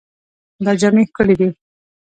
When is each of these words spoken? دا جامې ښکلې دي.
دا 0.65 0.71
جامې 0.79 1.03
ښکلې 1.09 1.35
دي. 1.39 1.49